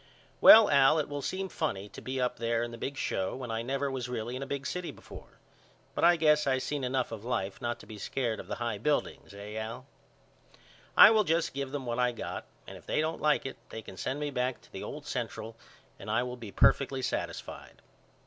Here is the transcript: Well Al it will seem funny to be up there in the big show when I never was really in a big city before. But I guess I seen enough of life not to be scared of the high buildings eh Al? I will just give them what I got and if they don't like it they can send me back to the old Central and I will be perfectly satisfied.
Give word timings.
Well 0.41 0.67
Al 0.67 0.97
it 0.97 1.07
will 1.07 1.21
seem 1.21 1.47
funny 1.47 1.87
to 1.89 2.01
be 2.01 2.19
up 2.19 2.37
there 2.37 2.63
in 2.63 2.71
the 2.71 2.77
big 2.79 2.97
show 2.97 3.35
when 3.35 3.51
I 3.51 3.61
never 3.61 3.91
was 3.91 4.09
really 4.09 4.35
in 4.35 4.41
a 4.41 4.47
big 4.47 4.65
city 4.65 4.89
before. 4.89 5.37
But 5.93 6.03
I 6.03 6.15
guess 6.15 6.47
I 6.47 6.57
seen 6.57 6.83
enough 6.83 7.11
of 7.11 7.23
life 7.23 7.61
not 7.61 7.79
to 7.81 7.85
be 7.85 7.99
scared 7.99 8.39
of 8.39 8.47
the 8.47 8.55
high 8.55 8.79
buildings 8.79 9.31
eh 9.35 9.57
Al? 9.57 9.85
I 10.97 11.11
will 11.11 11.23
just 11.23 11.53
give 11.53 11.71
them 11.71 11.85
what 11.85 11.99
I 11.99 12.13
got 12.13 12.45
and 12.65 12.79
if 12.79 12.87
they 12.87 12.99
don't 12.99 13.21
like 13.21 13.45
it 13.45 13.57
they 13.69 13.83
can 13.83 13.95
send 13.95 14.19
me 14.19 14.31
back 14.31 14.59
to 14.61 14.71
the 14.71 14.81
old 14.81 15.05
Central 15.05 15.55
and 15.99 16.09
I 16.09 16.23
will 16.23 16.35
be 16.35 16.51
perfectly 16.51 17.03
satisfied. 17.03 17.83